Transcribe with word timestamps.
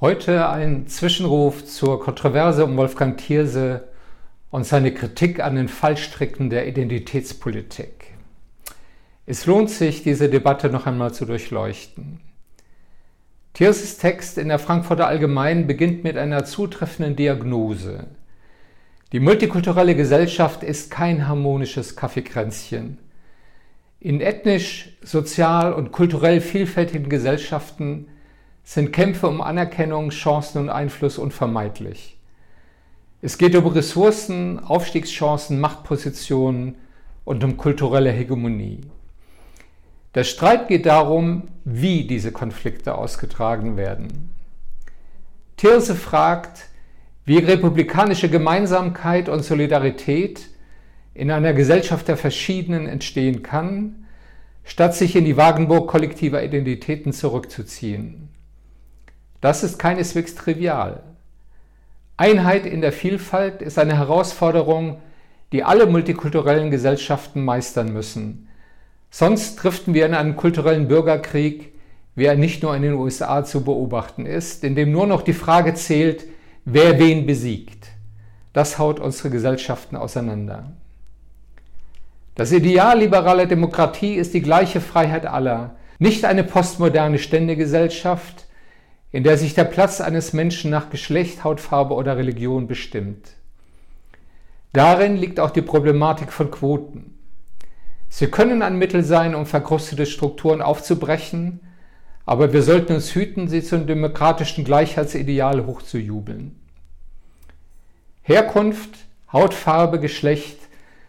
Heute 0.00 0.48
ein 0.48 0.86
Zwischenruf 0.86 1.66
zur 1.66 2.00
Kontroverse 2.00 2.64
um 2.64 2.74
Wolfgang 2.78 3.18
Thierse 3.18 3.90
und 4.50 4.64
seine 4.64 4.94
Kritik 4.94 5.40
an 5.40 5.56
den 5.56 5.68
Fallstricken 5.68 6.48
der 6.48 6.66
Identitätspolitik. 6.66 8.14
Es 9.26 9.44
lohnt 9.44 9.68
sich, 9.68 10.02
diese 10.02 10.30
Debatte 10.30 10.70
noch 10.70 10.86
einmal 10.86 11.12
zu 11.12 11.26
durchleuchten. 11.26 12.18
Thierses 13.52 13.98
Text 13.98 14.38
in 14.38 14.48
der 14.48 14.58
Frankfurter 14.58 15.06
Allgemeinen 15.06 15.66
beginnt 15.66 16.02
mit 16.02 16.16
einer 16.16 16.46
zutreffenden 16.46 17.14
Diagnose. 17.14 18.06
Die 19.12 19.20
multikulturelle 19.20 19.94
Gesellschaft 19.94 20.62
ist 20.62 20.90
kein 20.90 21.28
harmonisches 21.28 21.94
Kaffeekränzchen. 21.94 22.96
In 24.00 24.22
ethnisch, 24.22 24.96
sozial 25.02 25.74
und 25.74 25.92
kulturell 25.92 26.40
vielfältigen 26.40 27.10
Gesellschaften 27.10 28.06
sind 28.70 28.92
Kämpfe 28.92 29.26
um 29.26 29.40
Anerkennung, 29.40 30.10
Chancen 30.10 30.58
und 30.58 30.68
Einfluss 30.68 31.18
unvermeidlich. 31.18 32.16
Es 33.20 33.36
geht 33.36 33.56
um 33.56 33.66
Ressourcen, 33.66 34.60
Aufstiegschancen, 34.60 35.58
Machtpositionen 35.58 36.76
und 37.24 37.42
um 37.42 37.56
kulturelle 37.56 38.12
Hegemonie. 38.12 38.82
Der 40.14 40.22
Streit 40.22 40.68
geht 40.68 40.86
darum, 40.86 41.48
wie 41.64 42.06
diese 42.06 42.30
Konflikte 42.30 42.94
ausgetragen 42.94 43.76
werden. 43.76 44.30
Thirse 45.56 45.96
fragt, 45.96 46.66
wie 47.24 47.38
republikanische 47.38 48.28
Gemeinsamkeit 48.28 49.28
und 49.28 49.42
Solidarität 49.42 50.46
in 51.12 51.32
einer 51.32 51.54
Gesellschaft 51.54 52.06
der 52.06 52.16
Verschiedenen 52.16 52.86
entstehen 52.86 53.42
kann, 53.42 54.06
statt 54.62 54.94
sich 54.94 55.16
in 55.16 55.24
die 55.24 55.36
Wagenburg 55.36 55.88
kollektiver 55.88 56.44
Identitäten 56.44 57.12
zurückzuziehen. 57.12 58.29
Das 59.40 59.62
ist 59.62 59.78
keineswegs 59.78 60.34
trivial. 60.34 61.02
Einheit 62.16 62.66
in 62.66 62.82
der 62.82 62.92
Vielfalt 62.92 63.62
ist 63.62 63.78
eine 63.78 63.96
Herausforderung, 63.96 64.98
die 65.52 65.64
alle 65.64 65.86
multikulturellen 65.86 66.70
Gesellschaften 66.70 67.44
meistern 67.44 67.92
müssen. 67.92 68.48
Sonst 69.10 69.56
driften 69.56 69.94
wir 69.94 70.06
in 70.06 70.14
einen 70.14 70.36
kulturellen 70.36 70.86
Bürgerkrieg, 70.86 71.72
wie 72.14 72.26
er 72.26 72.36
nicht 72.36 72.62
nur 72.62 72.76
in 72.76 72.82
den 72.82 72.94
USA 72.94 73.44
zu 73.44 73.64
beobachten 73.64 74.26
ist, 74.26 74.62
in 74.62 74.74
dem 74.74 74.92
nur 74.92 75.06
noch 75.06 75.22
die 75.22 75.32
Frage 75.32 75.74
zählt, 75.74 76.24
wer 76.64 76.98
wen 76.98 77.26
besiegt. 77.26 77.88
Das 78.52 78.78
haut 78.78 79.00
unsere 79.00 79.30
Gesellschaften 79.30 79.96
auseinander. 79.96 80.72
Das 82.34 82.52
Ideal 82.52 82.98
liberaler 82.98 83.46
Demokratie 83.46 84.14
ist 84.14 84.34
die 84.34 84.42
gleiche 84.42 84.80
Freiheit 84.80 85.26
aller, 85.26 85.76
nicht 85.98 86.24
eine 86.24 86.44
postmoderne 86.44 87.18
Ständegesellschaft, 87.18 88.46
in 89.12 89.24
der 89.24 89.36
sich 89.36 89.54
der 89.54 89.64
Platz 89.64 90.00
eines 90.00 90.32
Menschen 90.32 90.70
nach 90.70 90.90
Geschlecht, 90.90 91.42
Hautfarbe 91.44 91.94
oder 91.94 92.16
Religion 92.16 92.66
bestimmt. 92.66 93.32
Darin 94.72 95.16
liegt 95.16 95.40
auch 95.40 95.50
die 95.50 95.62
Problematik 95.62 96.32
von 96.32 96.50
Quoten. 96.50 97.18
Sie 98.08 98.28
können 98.28 98.62
ein 98.62 98.78
Mittel 98.78 99.02
sein, 99.02 99.34
um 99.34 99.46
verkrustete 99.46 100.06
Strukturen 100.06 100.62
aufzubrechen, 100.62 101.60
aber 102.24 102.52
wir 102.52 102.62
sollten 102.62 102.94
uns 102.94 103.14
hüten, 103.14 103.48
sie 103.48 103.62
zum 103.62 103.86
demokratischen 103.86 104.64
Gleichheitsideal 104.64 105.66
hochzujubeln. 105.66 106.60
Herkunft, 108.22 108.90
Hautfarbe, 109.32 109.98
Geschlecht 109.98 110.58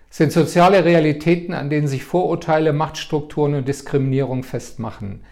sind 0.09 0.31
soziale 0.31 0.83
Realitäten, 0.85 1.53
an 1.53 1.69
denen 1.69 1.87
sich 1.87 2.03
Vorurteile, 2.03 2.73
Machtstrukturen 2.73 3.55
und 3.55 3.67
Diskriminierung 3.67 4.43
festmachen. 4.43 5.23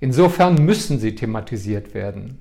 Insofern 0.00 0.64
müssen 0.64 0.98
sie 0.98 1.14
thematisiert 1.14 1.94
werden. 1.94 2.38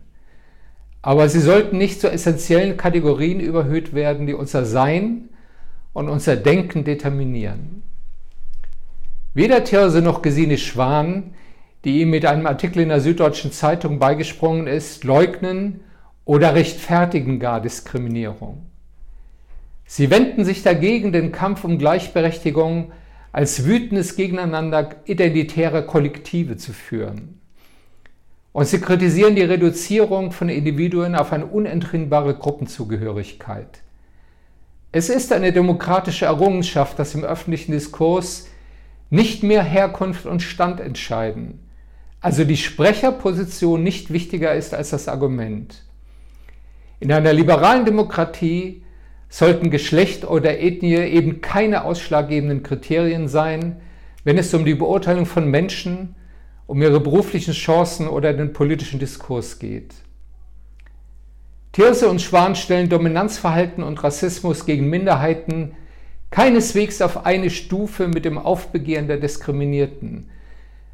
Aber 1.02 1.30
sie 1.30 1.39
sollten 1.39 1.77
nicht 1.77 2.02
zu 2.02 2.11
essentiellen 2.11 2.77
Kategorien 2.77 3.39
überhöht 3.39 3.94
werden, 3.94 4.27
die 4.27 4.33
unser 4.33 4.66
Sein 4.66 5.30
und 5.94 6.09
unser 6.09 6.35
Denken 6.35 6.84
determinieren. 6.84 7.81
Weder 9.34 9.63
Thirse 9.63 10.01
noch 10.01 10.22
Gesine 10.22 10.57
Schwan, 10.57 11.35
die 11.85 12.01
ihm 12.01 12.09
mit 12.09 12.25
einem 12.25 12.45
Artikel 12.45 12.81
in 12.81 12.90
der 12.90 13.01
Süddeutschen 13.01 13.51
Zeitung 13.51 14.00
beigesprungen 14.00 14.68
ist, 14.68 15.03
leugnen 15.03 15.81
oder 16.25 16.56
rechtfertigen 16.56 17.39
gar 17.39 17.62
Diskriminierung. 17.62 18.66
Sie 19.85 20.09
wenden 20.09 20.44
sich 20.44 20.63
dagegen, 20.63 21.13
den 21.13 21.31
Kampf 21.31 21.63
um 21.63 21.78
Gleichberechtigung 21.78 22.91
als 23.31 23.66
wütendes 23.66 24.16
Gegeneinander 24.16 24.95
identitäre 25.06 25.85
Kollektive 25.85 26.57
zu 26.57 26.74
führen. 26.74 27.39
Und 28.57 28.66
sie 28.66 28.81
kritisieren 28.81 29.35
die 29.35 29.44
Reduzierung 29.44 30.31
von 30.31 30.50
Individuen 30.50 31.13
auf 31.13 31.31
eine 31.31 31.45
unentrinnbare 31.45 32.34
Gruppenzugehörigkeit. 32.34 33.84
Es 34.91 35.09
ist 35.09 35.31
eine 35.31 35.53
demokratische 35.53 36.25
Errungenschaft, 36.25 36.97
dass 36.97 37.13
im 37.13 37.23
öffentlichen 37.23 37.73
Diskurs 37.73 38.47
nicht 39.12 39.44
mehr 39.44 39.62
Herkunft 39.62 40.25
und 40.25 40.41
Stand 40.41 40.79
entscheiden, 40.79 41.59
also 42.19 42.45
die 42.45 42.57
Sprecherposition 42.57 43.84
nicht 43.84 44.12
wichtiger 44.12 44.56
ist 44.56 44.74
als 44.74 44.89
das 44.89 45.07
Argument. 45.07 45.84
In 47.00 47.12
einer 47.12 47.34
liberalen 47.34 47.85
Demokratie 47.85 48.81
sollten 49.29 49.69
Geschlecht 49.69 50.25
oder 50.25 50.59
Ethnie 50.59 50.95
eben 50.95 51.41
keine 51.41 51.84
ausschlaggebenden 51.84 52.63
Kriterien 52.63 53.28
sein, 53.28 53.79
wenn 54.24 54.39
es 54.39 54.51
um 54.56 54.66
die 54.66 54.74
Beurteilung 54.74 55.28
von 55.28 55.47
Menschen 55.47 56.16
um 56.67 56.81
ihre 56.81 57.00
beruflichen 57.00 57.53
Chancen 57.53 58.07
oder 58.07 58.33
den 58.33 58.53
politischen 58.53 59.00
Diskurs 59.00 59.57
geht. 59.57 59.95
Thierse 61.72 62.09
und 62.09 62.22
Schwan 62.22 62.55
stellen 62.55 62.89
Dominanzverhalten 62.89 63.83
und 63.83 64.03
Rassismus 64.03 64.66
gegen 64.66 64.89
Minderheiten 64.89 65.73
keineswegs 66.29 67.01
auf 67.01 67.25
eine 67.25 67.50
Stufe 67.50 68.07
mit 68.07 68.25
dem 68.25 68.38
Aufbegehren 68.38 69.07
der 69.07 69.17
Diskriminierten. 69.17 70.29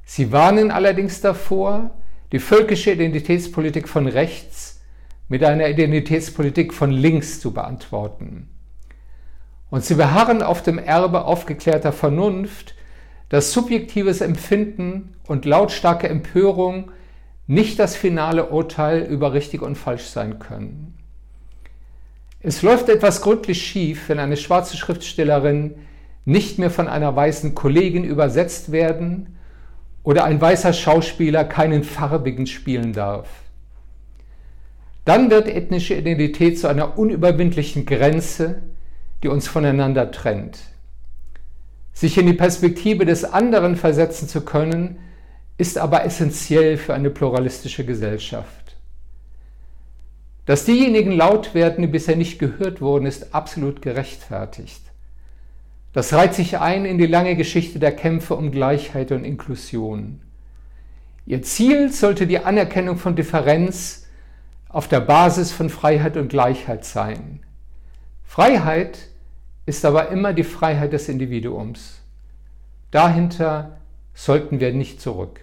Sie 0.06 0.32
warnen 0.32 0.72
allerdings 0.72 1.22
davor, 1.22 1.92
die 2.32 2.40
völkische 2.40 2.92
Identitätspolitik 2.92 3.88
von 3.88 4.08
rechts 4.08 4.82
mit 5.28 5.44
einer 5.44 5.70
Identitätspolitik 5.70 6.74
von 6.74 6.92
links 6.92 7.40
zu 7.40 7.54
beantworten. 7.54 8.50
Und 9.70 9.84
sie 9.84 9.96
beharren 9.96 10.44
auf 10.44 10.62
dem 10.62 10.78
Erbe 10.78 11.26
aufgeklärter 11.26 11.92
Vernunft, 11.92 12.76
dass 13.30 13.52
subjektives 13.52 14.22
Empfinden 14.22 15.16
und 15.28 15.46
lautstarke 15.46 16.08
Empörung 16.08 16.92
nicht 17.48 17.80
das 17.80 17.96
finale 17.96 18.50
Urteil 18.50 19.04
über 19.04 19.34
richtig 19.34 19.62
und 19.62 19.76
falsch 19.76 20.06
sein 20.06 20.40
können. 20.40 20.98
Es 22.42 22.62
läuft 22.62 22.90
etwas 22.90 23.22
gründlich 23.22 23.66
schief, 23.66 24.10
wenn 24.10 24.20
eine 24.20 24.38
schwarze 24.38 24.78
Schriftstellerin 24.78 25.76
nicht 26.26 26.60
mehr 26.60 26.70
von 26.70 26.88
einer 26.88 27.16
weißen 27.16 27.56
Kollegin 27.56 28.04
übersetzt 28.04 28.72
werden 28.72 29.38
oder 30.04 30.26
ein 30.26 30.40
weißer 30.40 30.74
Schauspieler 30.74 31.46
keinen 31.46 31.84
farbigen 31.84 32.48
spielen 32.48 32.94
darf. 32.94 33.30
Dann 35.06 35.30
wird 35.30 35.48
ethnische 35.48 35.96
Identität 35.96 36.60
zu 36.60 36.68
einer 36.68 36.98
unüberwindlichen 36.98 37.86
Grenze, 37.86 38.62
die 39.22 39.28
uns 39.28 39.48
voneinander 39.48 40.12
trennt. 40.12 40.60
Sich 41.94 42.18
in 42.18 42.26
die 42.26 42.34
Perspektive 42.34 43.06
des 43.06 43.24
anderen 43.24 43.76
versetzen 43.76 44.28
zu 44.28 44.42
können, 44.42 45.00
ist 45.58 45.78
aber 45.78 46.04
essentiell 46.04 46.78
für 46.78 46.94
eine 46.94 47.10
pluralistische 47.10 47.86
Gesellschaft. 47.86 48.76
Dass 50.46 50.66
diejenigen 50.66 51.12
laut 51.12 51.54
werden, 51.54 51.84
die 51.84 51.88
bisher 51.88 52.18
nicht 52.18 52.40
gehört 52.40 52.82
wurden, 52.82 53.06
ist 53.06 53.34
absolut 53.34 53.82
gerechtfertigt. 53.82 54.82
Das 55.94 56.12
reiht 56.12 56.34
sich 56.34 56.58
ein 56.58 56.86
in 56.86 56.98
die 56.98 57.06
lange 57.06 57.36
Geschichte 57.36 57.80
der 57.80 57.96
Kämpfe 57.96 58.36
um 58.36 58.52
Gleichheit 58.52 59.12
und 59.12 59.24
Inklusion. 59.24 60.22
Ihr 61.26 61.44
Ziel 61.44 61.92
sollte 61.92 62.28
die 62.28 62.40
Anerkennung 62.40 62.98
von 62.98 63.16
Differenz 63.16 64.08
auf 64.68 64.88
der 64.88 65.00
Basis 65.00 65.52
von 65.52 65.70
Freiheit 65.70 66.18
und 66.18 66.30
Gleichheit 66.30 66.84
sein. 66.84 67.42
Freiheit 68.26 68.98
ist 69.66 69.86
aber 69.86 70.10
immer 70.10 70.34
die 70.34 70.44
Freiheit 70.44 70.94
des 70.94 71.10
Individuums. 71.10 72.02
Dahinter 72.92 73.78
sollten 74.14 74.60
wir 74.60 74.74
nicht 74.74 75.02
zurück. 75.02 75.40